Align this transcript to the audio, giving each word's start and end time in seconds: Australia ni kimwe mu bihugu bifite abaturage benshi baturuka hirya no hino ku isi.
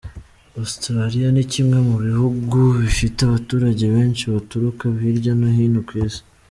Australia 0.63 1.27
ni 1.31 1.43
kimwe 1.51 1.77
mu 1.87 1.95
bihugu 2.05 2.57
bifite 2.81 3.19
abaturage 3.23 3.83
benshi 3.95 4.23
baturuka 4.33 4.83
hirya 5.03 5.33
no 5.39 5.47
hino 5.57 5.81
ku 5.89 5.93
isi. 6.05 6.21